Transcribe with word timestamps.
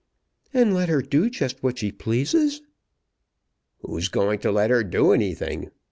"And 0.51 0.73
let 0.73 0.89
her 0.89 1.03
do 1.03 1.29
just 1.29 1.61
what 1.61 1.77
she 1.77 1.91
pleases?" 1.91 2.63
"Who's 3.83 4.07
going 4.09 4.39
to 4.39 4.51
let 4.51 4.71
her 4.71 4.83
do 4.83 5.11
anything? 5.11 5.69